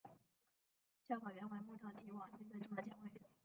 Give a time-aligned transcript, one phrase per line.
[1.07, 3.21] 恰卡原为穆特提瓦军队中的前卫。